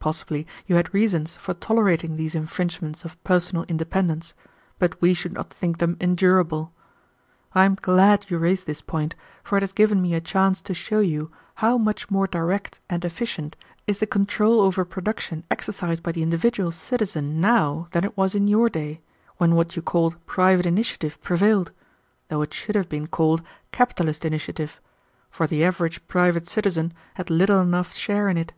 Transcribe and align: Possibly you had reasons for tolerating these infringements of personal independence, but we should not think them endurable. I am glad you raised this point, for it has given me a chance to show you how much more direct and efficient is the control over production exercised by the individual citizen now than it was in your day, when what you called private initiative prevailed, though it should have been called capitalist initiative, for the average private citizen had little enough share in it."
Possibly 0.00 0.46
you 0.66 0.76
had 0.76 0.94
reasons 0.94 1.36
for 1.36 1.52
tolerating 1.52 2.16
these 2.16 2.34
infringements 2.34 3.04
of 3.04 3.22
personal 3.22 3.64
independence, 3.68 4.32
but 4.78 4.98
we 5.02 5.12
should 5.12 5.34
not 5.34 5.52
think 5.52 5.76
them 5.76 5.98
endurable. 6.00 6.72
I 7.54 7.66
am 7.66 7.74
glad 7.74 8.30
you 8.30 8.38
raised 8.38 8.64
this 8.66 8.80
point, 8.80 9.14
for 9.44 9.58
it 9.58 9.60
has 9.62 9.72
given 9.74 10.00
me 10.00 10.14
a 10.14 10.20
chance 10.22 10.62
to 10.62 10.72
show 10.72 11.00
you 11.00 11.30
how 11.56 11.76
much 11.76 12.10
more 12.10 12.26
direct 12.26 12.80
and 12.88 13.04
efficient 13.04 13.56
is 13.86 13.98
the 13.98 14.06
control 14.06 14.62
over 14.62 14.86
production 14.86 15.44
exercised 15.50 16.02
by 16.02 16.12
the 16.12 16.22
individual 16.22 16.70
citizen 16.70 17.38
now 17.38 17.86
than 17.90 18.02
it 18.02 18.16
was 18.16 18.34
in 18.34 18.48
your 18.48 18.70
day, 18.70 19.02
when 19.36 19.54
what 19.54 19.76
you 19.76 19.82
called 19.82 20.16
private 20.24 20.64
initiative 20.64 21.20
prevailed, 21.20 21.72
though 22.28 22.40
it 22.40 22.54
should 22.54 22.74
have 22.74 22.88
been 22.88 23.06
called 23.06 23.42
capitalist 23.70 24.24
initiative, 24.24 24.80
for 25.28 25.46
the 25.46 25.62
average 25.62 26.02
private 26.08 26.48
citizen 26.48 26.94
had 27.16 27.28
little 27.28 27.60
enough 27.60 27.94
share 27.94 28.30
in 28.30 28.38
it." 28.38 28.54